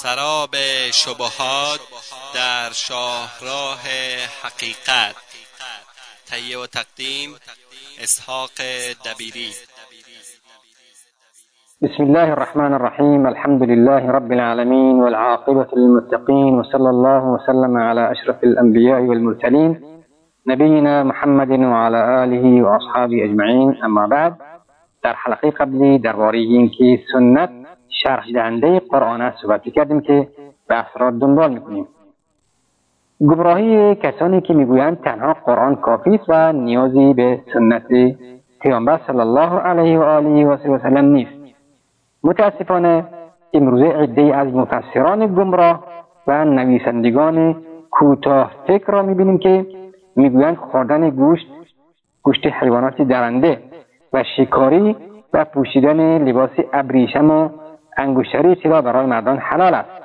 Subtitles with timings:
[0.00, 0.54] سراب
[0.92, 1.80] شبهات
[2.34, 3.82] در شاهراه
[4.42, 5.16] حقیقت.
[6.26, 7.30] تهیه و تقدیم
[8.02, 8.56] اسحاق
[9.06, 9.50] دبیری.
[11.82, 18.44] بسم الله الرحمن الرحيم الحمد لله رب العالمين والعاقبة للمتقين وصلى الله وسلم على أشرف
[18.44, 19.80] الأنبياء والمرسلين
[20.46, 24.34] نبينا محمد وعلى آله وأصحابه أجمعين أما بعد
[25.04, 27.61] در حلقه قبلی درباره اینکه سنت
[27.92, 29.42] شرح دهنده قرآن است.
[29.42, 30.28] صحبت کردیم که
[30.68, 31.86] بحث را دنبال می‌کنیم.
[33.20, 38.16] گمراهی کسانی که می‌گویند تنها قرآن کافی است و نیازی به سنت
[38.60, 41.32] پیامبر صلی الله علیه و آله و سلم نیست.
[42.24, 43.04] متاسفانه
[43.54, 45.84] امروزه عده از مفسران گمراه
[46.26, 47.56] و نویسندگان
[47.90, 49.66] کوتاه فکر را می‌بینیم که
[50.16, 51.46] می‌گویند خوردن گوشت
[52.22, 53.58] گوشت حیوانات درنده
[54.12, 54.96] و شکاری
[55.32, 57.48] و پوشیدن لباس ابریشم و
[57.96, 60.02] انگشتری چرا برای مردان حلال است.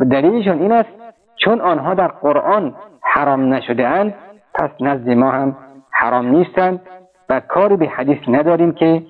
[0.00, 0.88] و دلیلشان این است
[1.36, 4.14] چون آنها در قرآن حرام نشده اند
[4.54, 5.56] پس نزد ما هم
[5.90, 6.80] حرام نیستند
[7.28, 9.02] و کاری به حدیث نداریم که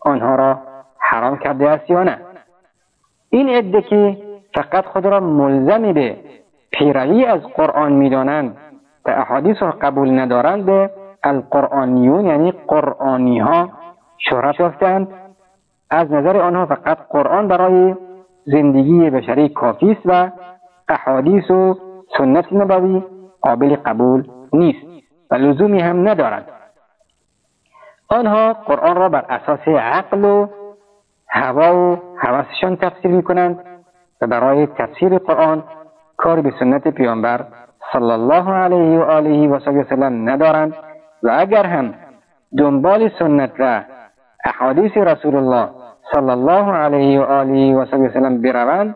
[0.00, 0.58] آنها را
[0.98, 2.18] حرام کرده است یا نه.
[3.30, 4.16] این عده که
[4.54, 6.16] فقط خود را ملزم به
[6.70, 8.56] پیروی از قرآن می‌دانند
[9.04, 10.90] و احادیث را قبول ندارند به
[11.22, 13.70] القرآنیون یعنی قرآنی ها
[14.18, 15.08] شهرت یافتند
[15.92, 17.94] از نظر آنها فقط قرآن برای
[18.44, 20.30] زندگی بشری کافی است و
[20.88, 21.74] احادیث و
[22.18, 23.02] سنت نبوی
[23.40, 24.86] قابل قبول نیست
[25.30, 26.48] و لزومی هم ندارد.
[28.08, 30.46] آنها قرآن را بر اساس عقل و
[31.28, 33.64] هوا و حواسشان تفسیر می کنند
[34.20, 35.64] و برای تفسیر قرآن
[36.16, 37.46] کار به سنت پیامبر
[37.92, 40.74] صلی الله علیه و آله و سلم ندارند
[41.22, 41.94] و اگر هم
[42.58, 43.84] دنبال سنت و
[44.44, 45.68] احادیث رسول الله
[46.12, 48.94] صلی الله علیه و آله و سلم بروند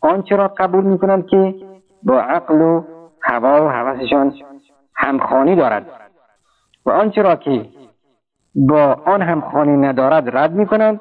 [0.00, 1.54] آنچه را قبول می کنند که
[2.02, 2.84] با عقل و
[3.22, 4.34] هوا و حواسشان
[4.94, 5.86] همخوانی دارد
[6.86, 7.66] و آنچه را که
[8.54, 11.00] با آن همخوانی ندارد رد می کنند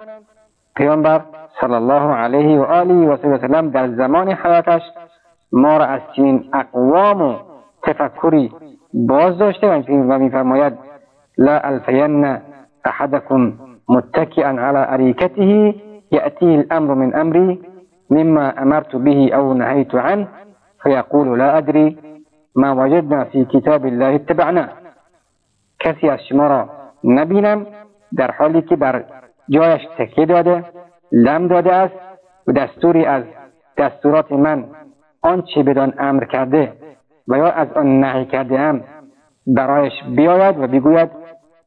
[0.75, 1.21] پیامبر
[1.61, 4.81] صلی الله علیه و آله و سلم در زمان حیاتش
[5.51, 7.35] ما را از چنین اقوام و
[7.83, 8.51] تفکری
[8.93, 10.77] باز داشته و میفرماید
[11.37, 12.37] لا الفین
[12.85, 13.53] احدکم
[13.89, 15.73] متكئا على أريكته
[16.11, 17.61] يأتيه الأمر من أمري
[18.09, 20.27] مما أمرت به أو نهيت عنه
[20.83, 21.97] فيقول لا أدري
[22.55, 24.69] ما وجدنا في كتاب الله اتبعناه
[25.79, 26.19] کسی از
[27.03, 27.65] نبینم
[28.17, 29.05] در حالی که بر
[29.49, 29.81] جایش
[30.17, 30.63] داده
[31.11, 31.93] لم داده است
[32.47, 33.23] و دستوری أز
[33.77, 34.65] دستورات من؟
[35.21, 36.73] آنچه بدان أمر کرده؟
[37.27, 38.83] و یا از آن نهی کرده ام؟
[39.47, 41.09] برایش بیاید و بگوید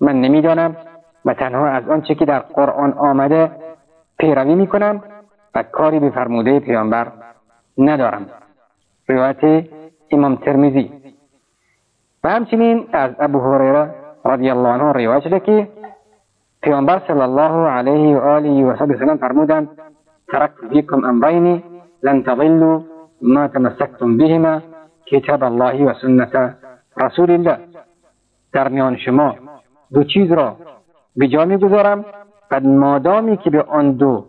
[0.00, 0.77] من نمیدانم.
[1.25, 3.50] و تنها از آنچه که در قرآن آمده
[4.19, 5.03] پیروی می‌کنم
[5.55, 7.06] و کاری به فرموده پیامبر
[7.78, 8.27] ندارم.
[9.09, 9.66] روایت
[10.10, 10.93] امام ترمیزی.
[12.25, 13.94] و همچنین از ابو هریره
[14.25, 15.69] رضی الله عنه روایت شده که
[16.62, 19.69] پیامبر صلی الله علیه و آله و سلم فرمودند
[20.28, 21.62] ترکت فیکم امرین
[22.03, 22.83] لن تضلوا
[23.22, 24.60] ما تمسکتم بهما
[25.06, 26.54] کتاب الله و سنت
[26.97, 27.59] رسول الله.
[28.53, 29.34] در میان شما
[29.93, 30.56] دو چیز را
[31.16, 32.04] به جا می‌گذارم
[32.50, 34.26] و مادامی که به آن دو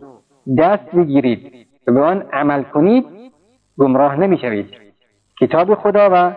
[0.58, 3.06] دست بگیرید و به آن عمل کنید
[3.78, 4.70] گمراه نمی‌شوید.
[5.40, 6.32] کتاب خدا و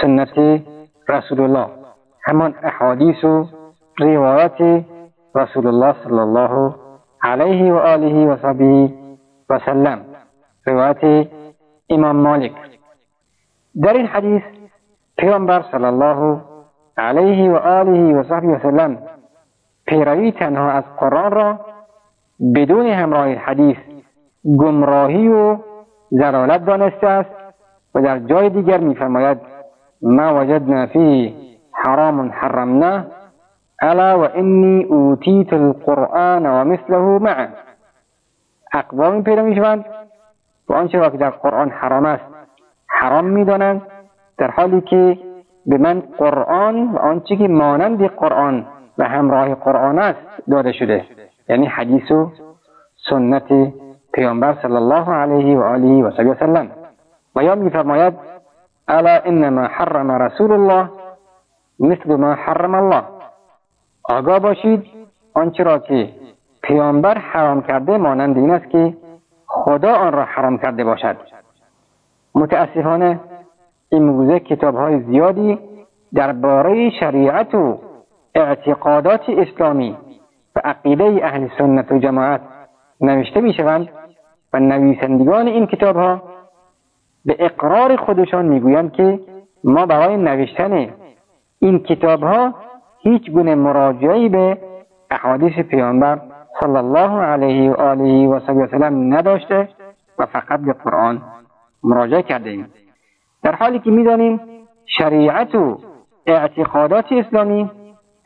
[0.00, 0.62] سنت
[1.08, 1.66] رسول الله
[2.24, 3.46] همان احادیث و
[3.98, 4.84] روایات
[5.34, 6.74] رسول الله صلی الله
[7.22, 8.92] علیه و آله و صحبه
[9.50, 10.04] و سلم.
[10.66, 11.28] روایت
[11.90, 12.52] امام مالک.
[13.82, 14.42] در این حدیث
[15.18, 16.40] پیامبر صلی الله
[16.96, 18.98] علیه و آله و صحبه و سلم
[19.88, 21.60] پیروی تنها از قرآن را
[22.54, 23.76] بدون همراه حدیث
[24.58, 25.56] گمراهی و
[26.10, 27.30] زلالت دانسته است
[27.94, 29.38] و در جای دیگر میفرماید
[30.02, 31.34] ما وجدنا فيه
[31.72, 33.04] حرام حرمناه
[33.82, 37.48] الا و انی اوتیت القرآن و مثله معه.
[38.72, 39.84] اقوامی پیدا می‌شوند
[40.68, 42.24] و آنچه را که در قرآن حرام است
[42.86, 43.82] حرام می‌دانند
[44.38, 45.18] در حالی که
[45.66, 48.66] به من قرآن و آنچه که مانند قرآن
[48.98, 50.18] و همراه قرآن است
[50.50, 51.04] داده شده.
[51.48, 52.32] یعنی حدیث و
[53.10, 53.72] سنت
[54.12, 56.70] پیامبر صلی الله علیه و آله و سلم
[57.36, 58.14] و یا میفرماید
[58.88, 60.90] الا انما حرم رسول الله
[61.80, 63.02] مثل ما حرم الله.
[64.04, 64.84] آگاه باشید
[65.34, 66.08] آنچه را که
[66.62, 68.96] پیامبر حرام کرده مانند این است که
[69.46, 71.16] خدا آن را حرام کرده باشد.
[72.34, 73.20] متاسفانه
[73.92, 75.58] امروزه کتاب های زیادی
[76.14, 77.78] درباره شریعت و
[78.38, 79.96] اعتقادات اسلامی
[80.56, 82.40] و عقیده اهل سنت و جماعت
[83.00, 83.88] نوشته می شوند
[84.52, 86.22] و نویسندگان این کتاب ها
[87.24, 89.20] به اقرار خودشان می‌گویند که
[89.64, 90.88] ما برای نوشتن
[91.58, 92.54] این کتاب ها
[93.02, 94.58] هیچ گونه مراجعی به
[95.10, 96.20] احادیث پیامبر
[96.60, 98.40] صلی الله علیه و آله و
[98.70, 99.68] سلم نداشته
[100.18, 101.22] و فقط به قرآن
[101.84, 102.70] مراجعه کرده ایم.
[103.42, 104.40] در حالی که می‌دانیم
[104.98, 105.78] شریعت و
[106.26, 107.70] اعتقادات اسلامی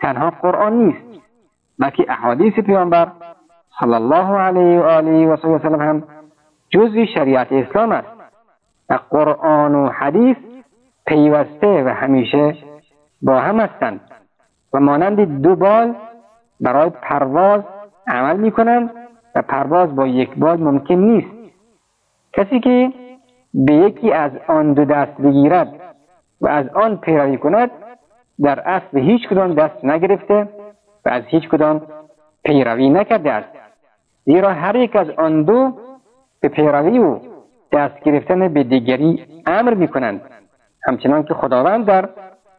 [0.03, 1.23] تنها قرآن نیست
[1.79, 3.09] بلکه احادیث پیامبر
[3.81, 6.03] صلی الله علیه و آله و سلم هم
[6.71, 8.09] جزوی شریعت اسلام است
[8.91, 10.37] و قرآن و حدیث
[11.07, 12.55] پیوسته و همیشه
[13.23, 14.01] با هم هستند
[14.73, 15.95] و مانند دو بال
[16.61, 17.63] برای پرواز
[18.07, 18.91] عمل می کنند
[19.35, 21.53] و پرواز با یک بال ممکن نیست.
[22.33, 22.93] کسی که
[23.55, 25.81] به یکی از آن دو دست بگیرد
[26.41, 27.71] و از آن پیروی کند
[28.41, 30.49] در اصل هیچ کدام دست نگرفته
[31.05, 31.83] و از هیچ کدام
[32.45, 33.49] پیروی نکرده است.
[34.25, 35.73] زیرا هر یک از آن دو
[36.41, 37.19] به پیروی و
[37.73, 40.21] دست گرفتن به دیگری امر می کنند
[40.83, 42.09] همچنان که خداوند در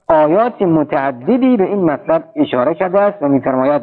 [0.07, 3.81] آیات متعددی به این مطلب اشاره کرده است و میفرماید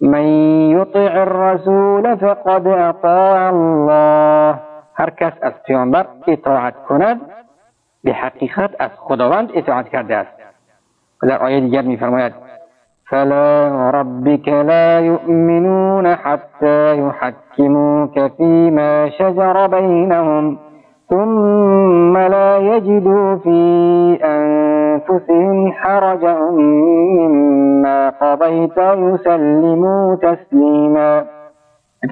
[0.00, 0.26] من
[0.70, 4.60] یطع الرسول فقد اطاع الله.
[4.94, 7.20] هر کس از پیامبر اطاعت کند
[8.04, 10.39] به حقیقت از خداوند اطاعت کرده است.
[11.22, 12.32] در آیه دیگر میفرماید
[13.10, 20.58] فلا ربك لا يؤمنون حتى يحكموك فيما شجر بينهم
[21.08, 26.38] ثم لا يجدوا في أنفسهم حرجا
[27.18, 31.24] مما قضيت يسلموا تسلیما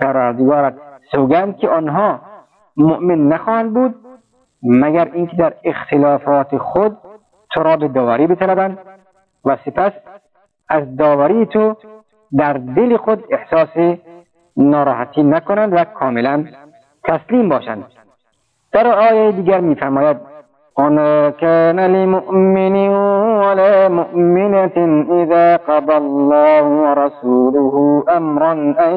[0.00, 0.74] پروردگارت
[1.12, 2.20] سوگند که آنها
[2.76, 3.94] مؤمن نخواهند بود
[4.62, 6.96] مگر اینکه در اختلافات خود
[7.50, 8.78] تو را به داوری بطلبند
[9.44, 9.92] و سپس
[10.68, 11.76] از داوری تو
[12.38, 13.98] در دل خود احساس
[14.56, 16.44] ناراحتی نکنند و کاملا
[17.04, 17.84] تسلیم باشند.
[18.72, 20.16] در آیه دیگر میفرماید
[20.78, 22.88] وما كان لمؤمن
[23.38, 28.52] ولا مؤمنة إذا قضى الله ورسوله أمرا
[28.86, 28.94] أن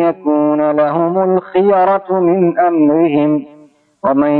[0.00, 3.53] يكون لهم الخيرة من أمرهم
[4.04, 4.34] ومن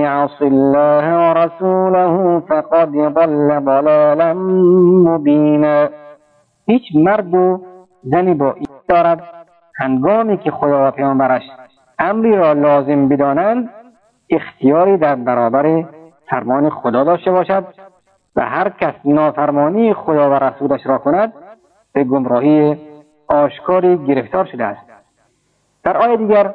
[0.00, 4.34] يعص الله ورسوله فقد ضل ضلالا
[5.04, 5.88] مبینا
[6.66, 7.60] هیچ مرد و
[8.02, 9.22] زنی با این دارد.
[9.76, 11.42] هنگامی که خدا و پیامبرش
[11.98, 13.70] امری را لازم بدانند
[14.30, 15.84] اختیاری در برابر
[16.30, 17.64] فرمان خدا داشته باشد
[18.36, 21.32] و هر کس نافرمانی خدا و رسولش را کند
[21.92, 22.78] به گمراهی
[23.28, 24.86] آشکاری گرفتار شده است.
[25.84, 26.54] در آیه دیگر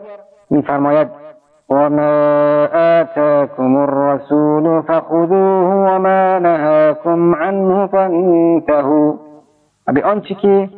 [0.50, 1.25] میفرماید
[1.70, 2.66] وما
[3.02, 9.14] آتاكم الرسول فخذوه وما نهاكم عنه فانتهوا
[9.88, 10.70] و به آنچه که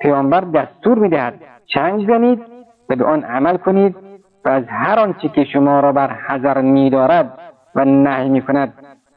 [0.00, 1.34] پیامبر دستور می‌دهد
[1.66, 2.42] چنگ زنید
[2.90, 3.96] و به آن عمل کنید
[4.44, 7.38] و از هر آنچه که شما را بر حذر میدارد
[7.74, 8.72] و نهی می‌کند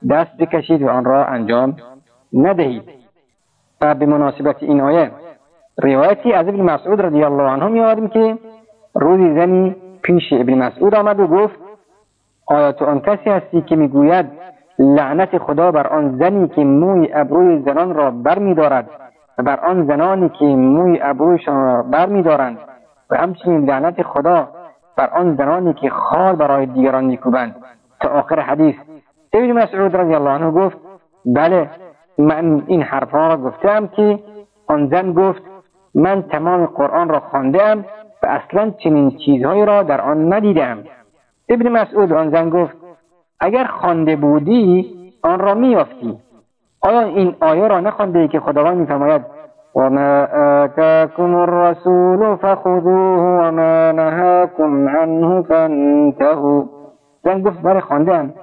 [0.10, 1.75] دست بکشید و آن را انجام
[2.34, 2.84] ندهید.
[3.81, 5.12] و به مناسبت این آیه
[5.84, 8.38] روایتی از ابن مسعود رضی الله عنه میآوریم که
[8.96, 9.75] روزی زنی
[10.07, 11.59] پیش ابن مسعود آمد و گفت
[12.45, 14.25] آیا تو آن کسی هستی که می‌گوید
[14.80, 18.89] لعنت خدا بر آن زنی که موی ابروی زنان را بر میدارد
[19.38, 22.57] و بر آن زنانی که موی ابرویشان را بر میدارند
[23.09, 24.48] و همچنین لعنت خدا
[24.98, 27.56] بر آن زنانی که خال برای دیگران میکوبند.
[28.00, 28.75] تا آخر حدیث.
[29.33, 30.78] ابن مسعود رضی الله عنه گفت
[31.26, 31.69] بله
[32.18, 34.19] من این حرفها را گفتم که
[34.68, 35.42] آن زن گفت
[35.95, 37.85] من تمام قرآن را خواندم
[38.24, 40.83] و اصلا چنین چیزهایی را در آن ندیدم.
[41.50, 42.78] ابن مسعود آن زن گفت
[43.40, 44.86] اگر خوانده بودی
[45.24, 46.18] آن را میافتی
[46.81, 49.21] آیا این آیه را نخوانده که خداوند میفرماید
[49.76, 50.24] وما
[50.64, 56.64] آتاكم الرسول فخذوه وما نهاكم عنه فانتهوا.
[57.24, 58.33] زن گفت بله خواندم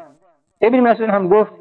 [0.61, 1.53] ابن مسعود هم گفت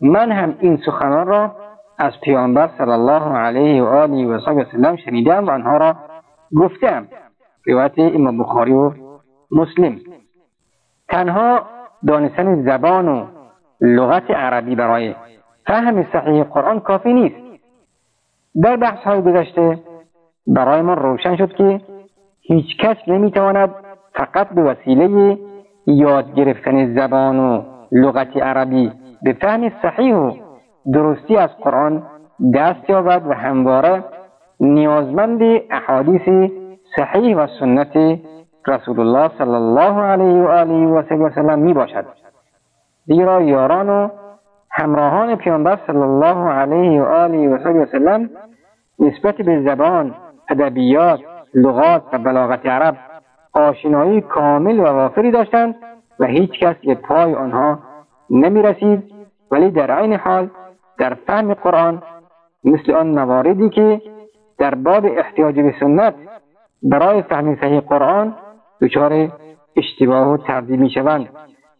[0.00, 1.50] من هم این سخنان را
[1.98, 4.40] از پیامبر صلی الله علیه و آله و
[4.72, 5.94] سلم شنیدم و آنها را
[6.56, 7.06] گفتم.
[7.66, 8.92] روایت امام بخاری و
[9.50, 9.96] مسلم.
[11.08, 11.60] تنها
[12.06, 13.26] دانستن زبان و
[13.80, 15.14] لغت عربی برای
[15.66, 17.36] فهم صحیح قرآن کافی نیست.
[18.62, 19.78] در بحث های گذشته
[20.46, 21.80] برای ما روشن شد که
[22.40, 23.70] هیچ کس نمی‌تواند
[24.14, 25.38] فقط به وسیله
[25.86, 28.92] یاد گرفتن زبان و لغت عربی
[29.22, 30.32] به فهم صحیح و
[30.92, 32.02] درستی از قرآن
[32.54, 34.04] دست یابد و همواره
[34.60, 35.40] نیازمند
[35.70, 36.52] احادیث
[36.96, 38.20] صحیح و سنت
[38.66, 42.04] رسول الله صلی الله علیه و آله و سلم می باشد
[43.06, 44.08] زیرا یاران و
[44.70, 48.30] همراهان پیامبر صلی الله علیه و آله و سلم
[48.98, 50.14] نسبت به زبان
[50.48, 51.20] ادبیات
[51.54, 52.96] لغات و بلاغت عرب
[53.52, 55.74] آشنایی کامل و وافری داشتند
[56.20, 57.78] و هیچ کس به پای آنها
[58.30, 59.12] نمی رسید
[59.50, 60.50] ولی در عین حال
[60.98, 62.02] در فهم قرآن
[62.64, 64.00] مثل آن مواردی که
[64.58, 66.14] در باب احتیاج به سنت
[66.82, 68.34] برای فهم صحیح قرآن
[68.80, 69.28] دچار
[69.76, 71.28] اشتباه و تردید می شوند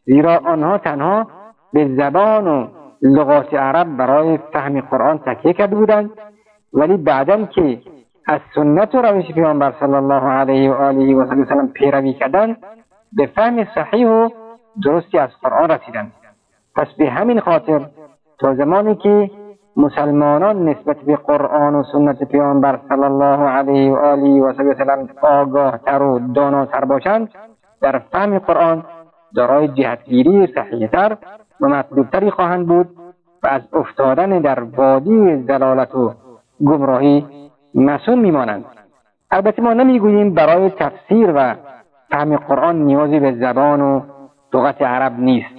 [0.04, 1.26] زیرا آنها تنها
[1.72, 2.68] به زبان و
[3.02, 6.10] لغات عرب برای فهم قرآن تکیه کرده بودند
[6.72, 7.78] ولی بعدا که
[8.26, 12.56] از سنت و روش پیامبر صلی الله علیه و آله و سلم پیروی کردند
[13.12, 14.28] به فهم صحیح و
[14.84, 16.12] درستی از قرآن رسیدند.
[16.76, 17.86] پس به همین خاطر
[18.38, 19.30] تا زمانی که
[19.76, 25.78] مسلمانان نسبت به قرآن و سنت پیامبر صلی الله علیه و آله و سلم آگاه
[25.78, 27.30] تر و داناتر باشند
[27.80, 28.84] در فهم قرآن
[29.34, 31.16] دارای جهتگیری صحیحتر
[31.60, 32.88] و مطلوبتری خواهند بود
[33.42, 36.14] و از افتادن در وادی زلالت و
[36.66, 37.26] گمراهی
[37.74, 38.64] مسون میمانند.
[39.30, 41.54] البته ما نمی‌گوییم برای تفسیر و
[42.10, 44.00] فهم قرآن نیازی به زبان و
[44.54, 45.54] لغت عرب نیست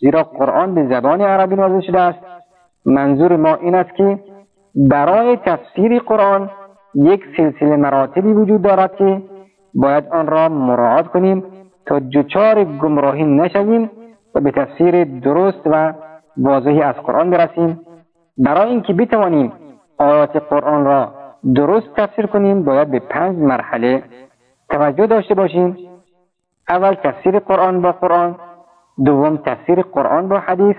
[0.00, 2.31] زیرا قرآن به زبان عربی نازل شده است.
[2.86, 4.18] منظور ما این است که
[4.74, 6.50] برای تفسیر قرآن
[6.94, 9.22] یک سلسله مراتبی وجود دارد که
[9.74, 11.44] باید آن را مراعات کنیم
[11.86, 13.90] تا جچار گمراهی نشویم
[14.34, 15.92] و به تفسیر درست و
[16.36, 17.80] واضحی از قرآن برسیم.
[18.38, 19.52] برای اینکه بتوانیم
[19.98, 21.14] آیات قرآن را
[21.54, 24.02] درست تفسیر کنیم باید به پنج مرحله
[24.70, 25.76] توجه داشته باشیم.
[26.68, 28.36] اول تفسیر قرآن با قرآن.
[29.04, 30.76] دوم تفسیر قرآن با حدیث.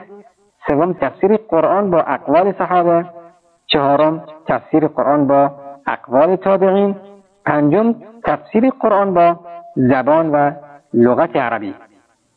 [0.67, 3.05] سوم تفسیر قرآن با اقوال صحابه.
[3.67, 5.51] چهارم تفسیر قرآن با
[5.87, 6.95] اقوال تابعین.
[7.45, 9.39] پنجم تفسیر قرآن با
[9.75, 10.51] زبان و
[10.93, 11.73] لغت عربی.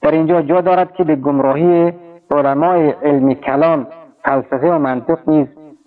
[0.02, 1.92] در اینجا جا دارد که به گمراهی
[2.30, 3.86] علمای علم کلام
[4.24, 5.46] فلسفه و منطق نیز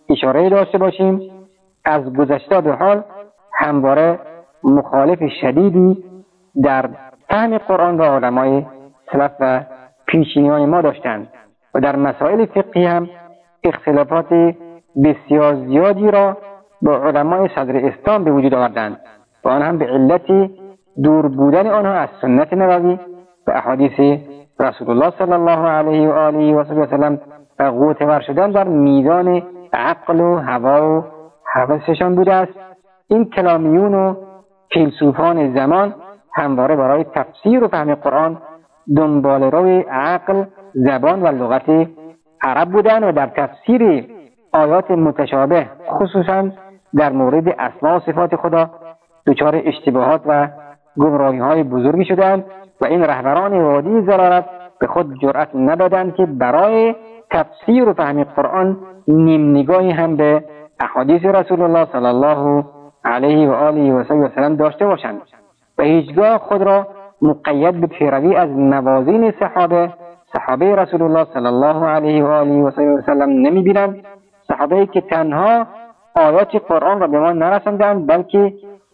[0.09, 1.21] اشاره داشته باشیم.
[1.86, 3.03] از گذشته به حال
[3.53, 4.19] همواره
[4.63, 6.03] مخالف شدیدی
[6.63, 6.89] در
[7.29, 8.65] فهم قرآن و علمای
[9.12, 9.63] سلف و
[10.07, 11.27] پیشینیان ما داشتند
[11.74, 13.09] و در مسائل فقهی هم
[13.63, 14.55] اختلافات
[15.03, 16.37] بسیار زیادی را
[16.81, 18.97] با علمای صدر اسلام به وجود آوردند.
[19.43, 20.51] و آن هم به علت
[21.03, 22.99] دور بودن آنها از سنت نبوی
[23.47, 24.19] و احادیث
[24.59, 27.19] رسول الله صلی الله علیه و آله و سلم
[27.59, 31.03] و قوتور شدن در میدان عقل و هوا و
[31.53, 32.53] حوثشان بوده است.
[33.07, 34.15] این کلامیون و
[34.73, 35.95] فیلسوفان زمان
[36.35, 38.37] همواره برای تفسیر و فهم قرآن
[38.97, 41.87] دنبال روی عقل زبان و لغت
[42.41, 44.05] عرب بودند و در تفسیر
[44.51, 46.50] آیات متشابه خصوصا
[46.96, 48.69] در مورد اسما و صفات خدا
[49.27, 50.48] دچار اشتباهات و
[50.98, 52.46] گمراهی های بزرگی شدند
[52.81, 54.46] و این رهبران وادی زرارت
[54.79, 56.96] به خود جرأت ندادند که برای
[57.31, 58.77] تفسیر و فهم قرآن
[59.08, 60.43] نیم نگاهی هم به
[60.79, 62.65] احادیث رسول الله صلی الله
[63.05, 65.22] علیه و آله و سلم داشته باشند.
[65.77, 66.88] و هیچگاه خود را
[67.22, 69.89] مقید به پیروی از موازین صحابه
[70.33, 74.05] صحابه رسول الله صلی الله علیه و آله و سلم نمی‌بینند.
[74.48, 75.67] صحابه که تنها
[76.15, 78.53] آیات قرآن را به ما نرساندند بلکه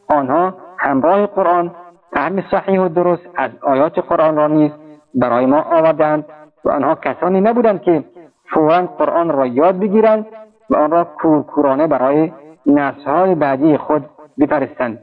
[0.09, 1.71] آنها همراه قرآن
[2.13, 4.71] فهم صحیح و درست از آیات قرآن را نیز
[5.15, 6.25] برای ما آوردند
[6.65, 8.03] و آنها کسانی نبودند که
[8.53, 10.25] فورا قرآن را یاد بگیرند
[10.69, 12.31] و آن را کورکورانه برای
[12.65, 14.05] نسلهای بعدی خود
[14.39, 14.99] بفرستند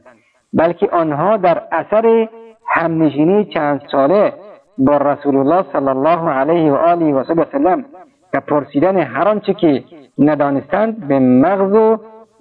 [0.52, 2.28] بلکه آنها در اثر
[2.68, 4.32] همنشینی چند ساله
[4.78, 7.84] با رسول الله صلی الله علیه و آله و سلم
[8.34, 9.84] و پرسیدن هر آنچه که
[10.18, 11.98] ندانستند به مغز و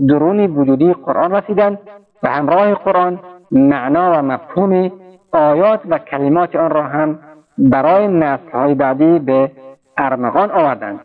[0.07, 1.79] درون وجودی قرآن رسیدند
[2.23, 3.19] و همراه قرآن
[3.51, 4.91] معنا و مفهوم
[5.31, 7.19] آیات و کلمات آن را هم
[7.57, 9.51] برای نسلهای بعدی به
[9.97, 10.99] ارمغان آوردند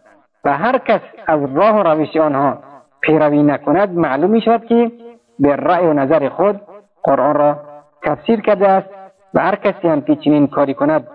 [0.44, 2.58] و هر کس از راه و روش آنها
[3.00, 4.92] پیروی نکند معلوم می شود که
[5.38, 6.60] به رأی و نظر خود
[7.02, 7.56] قرآن را
[8.02, 8.88] تفسیر کرده است
[9.34, 11.06] و هر کسی هم که چنین کاری کند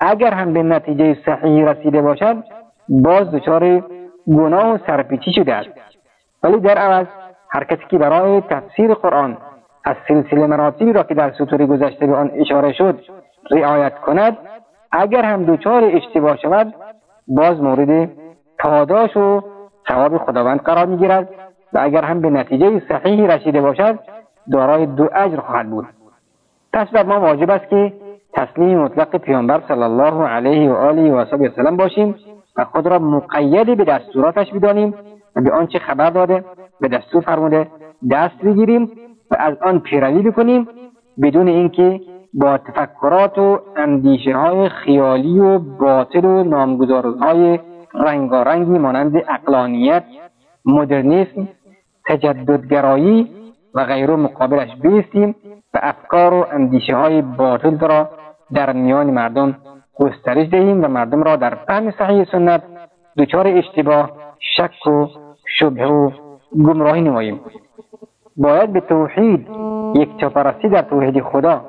[0.00, 2.44] اگر هم به نتیجه صحیح رسیده باشد
[2.88, 3.84] باز دچار
[4.28, 5.68] گناه و سرپیچی شده است.
[6.42, 7.06] ولی در عوض
[7.50, 9.36] هر کسی که برای تفسیر قرآن
[9.84, 13.00] از سلسله مراتبی را که در سطور گذشته به آن اشاره شد
[13.50, 14.36] رعایت کند
[14.92, 16.74] اگر هم دچار اشتباه شود
[17.28, 18.10] باز مورد
[18.58, 19.42] پاداش و
[19.88, 21.28] ثواب خداوند قرار می‌گیرد
[21.72, 23.98] و اگر هم به نتیجه صحیحی رسیده باشد
[24.52, 25.86] دارای دو اجر خواهد بود.
[26.72, 27.92] پس بر ما واجب است که
[28.34, 31.24] تسلیم مطلق پیامبر صلی الله علیه و آله و
[31.56, 32.14] سلم باشیم
[32.56, 34.94] و خود را مقید به دستوراتش بدانیم
[35.36, 36.44] و به آنچه خبر داده
[36.80, 37.68] به دستور فرموده
[38.10, 38.90] دست بگیریم
[39.30, 40.68] و از آن پیروی بکنیم
[41.22, 42.00] بدون اینکه
[42.34, 47.58] با تفکرات و اندیشه های خیالی و باطل و نامگذارهای
[47.94, 50.04] رنگارنگی مانند اقلانیت
[50.64, 51.48] مدرنیسم
[52.08, 53.30] تجددگرایی
[53.74, 55.34] و غیره مقابلش بیستیم
[55.74, 58.10] و افکار و اندیشه های باطل را
[58.54, 59.56] در میان مردم
[59.96, 62.62] گسترش دهیم و مردم را در فهم صحیح سنت
[63.18, 64.10] دچار اشتباه
[64.56, 65.06] شک و
[65.58, 66.10] شبه و
[66.66, 67.40] گمراهی نماییم.
[68.36, 69.48] باید به توحید
[69.94, 71.64] یک چاپرستی در توحید خدا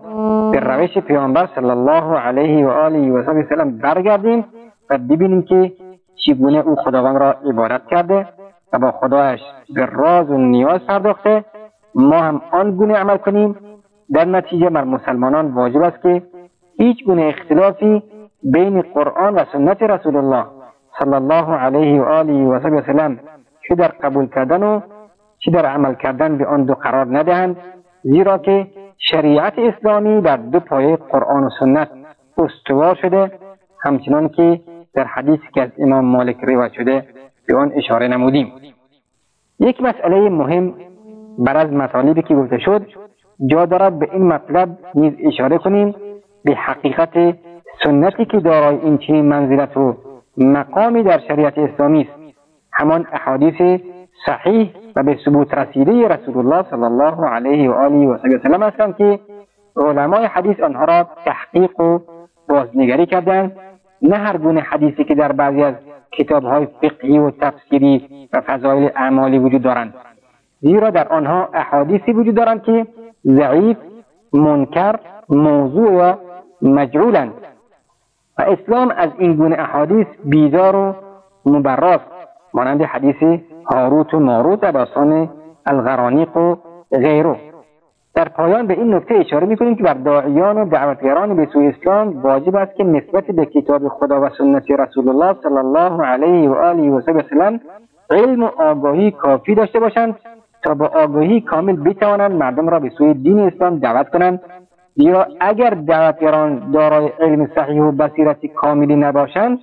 [0.51, 4.45] به روش پیامبر صلی الله علیه و آله و سلم برگردیم
[4.89, 5.71] و ببینیم که
[6.25, 8.27] چگونه او خداوند را عبادت کرده
[8.73, 9.39] و با خدایش
[9.75, 11.45] به راز و نیاز پرداخته.
[11.95, 13.55] ما هم آن گونه عمل کنیم.
[14.13, 16.21] در نتیجه بر مسلمانان واجب است که
[16.81, 18.03] هیچ گونه اختلافی
[18.43, 20.45] بین قرآن و سنت رسول الله
[20.99, 23.19] صلی الله علیه و آله و سلم
[23.67, 24.81] چه در قبول کردن و
[25.39, 27.57] چه در عمل کردن به آن دو قرار ندهند
[28.03, 28.67] زیرا که
[28.97, 31.89] شریعت اسلامی در دو پایه قرآن و سنت
[32.37, 33.31] استوار شده
[33.83, 34.61] همچنان که
[34.93, 37.07] در حدیثی که از امام مالک روایت شده
[37.47, 38.51] به آن اشاره نمودیم.
[39.59, 40.73] یک مسئله مهم
[41.37, 42.87] بر از مطالبی که گفته شد
[43.45, 45.95] جا دارد به این مطلب نیز اشاره کنیم.
[46.45, 47.35] به حقیقت
[47.83, 49.97] سنتی که دارای این چنین منزلت و
[50.37, 52.35] مقامی در شریعت اسلامی است.
[52.73, 53.81] همان احادیث
[54.25, 58.97] صحیح و به ثبوت رسیده رسول الله صلی الله علیه و آله و سلم هستند
[58.97, 59.19] که
[59.77, 61.99] علمای حدیث آنها را تحقیق و
[62.49, 63.55] بازنگری کردند.
[64.01, 65.75] نه هر گونه حدیثی که در بعضی از
[66.11, 69.93] کتاب های فقهی و تفسیری و فضایل اعمالی وجود دارند.
[70.61, 72.87] زیرا در آنها احادیثی وجود دارند که
[73.25, 73.77] ضعیف
[74.33, 74.95] منکر
[75.29, 76.13] موضوع و
[76.61, 77.33] مجعولند
[78.37, 80.95] و اسلام از این گونه احادیث بیدار و
[81.45, 82.05] مبراست.
[82.53, 83.39] مانند حدیث
[83.71, 85.29] هاروت و ماروت در داستان
[85.65, 86.55] الغرانیق و
[86.91, 87.35] غیره.
[88.15, 92.21] در پایان به این نکته اشاره می‌کنیم که بر داعیان و دعوتگران به سوی اسلام
[92.21, 96.53] واجب است که نسبت به کتاب خدا و سنت رسول الله صلی الله علیه و
[96.53, 97.59] آله و سلم
[98.09, 100.15] علم و آگاهی کافی داشته باشند
[100.63, 104.41] تا با آگاهی کامل بتوانند مردم را به سوی دین اسلام دعوت کنند
[104.99, 109.59] زیرا اگر دعوتگران دارای علم صحیح و بصیرت کاملی نباشند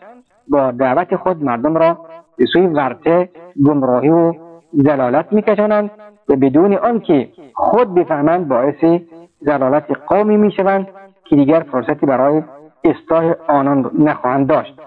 [0.49, 1.99] با دعوت خود مردم را
[2.37, 3.29] به سوی ورته
[3.67, 4.35] گمراهی و
[4.73, 5.91] زلالت میکشانند
[6.29, 9.01] و بدون آنکه خود بفهمند باعث
[9.41, 10.87] زلالت قومی می‌شوند
[11.25, 12.43] که دیگر فرصتی برای
[12.85, 14.81] اصلاح آنان نخواهند داشت.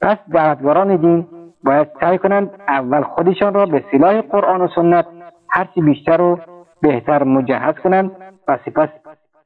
[0.00, 1.26] پس دعوتگران دین
[1.64, 5.06] باید سعی کنند اول خودشان را به سلاح قرآن و سنت
[5.50, 6.38] هرچی بیشتر و
[6.82, 8.10] بهتر مجهز کنند
[8.48, 8.88] و سپس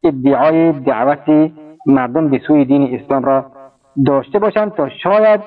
[0.06, 1.52] ادعای دعوت
[1.86, 3.44] مردم به سوی دین اسلام را
[4.06, 5.40] داشته باشند تا شاید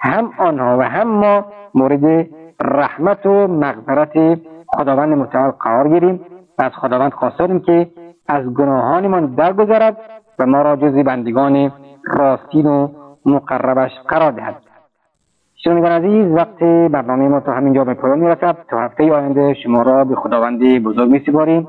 [0.00, 2.26] هم آنها و هم ما مورد
[2.62, 6.20] رحمت و مغفرت خداوند متعال قرار گیریم
[6.58, 7.90] و از خداوند خواستاریم که
[8.28, 9.96] از گناهانمان درگذرد
[10.38, 11.72] و ما را جزی بندگان
[12.04, 12.88] راستین و
[13.26, 14.56] مقربش قرار دهد.
[15.54, 16.58] شنوندگان عزیز وقت
[16.92, 18.56] برنامه ما تا همینجا به پایان می‌رسد.
[18.68, 21.68] تا هفته آینده شما را به خداوند بزرگ میسپاریم.